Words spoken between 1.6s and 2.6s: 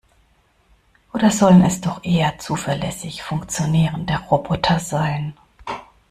es doch eher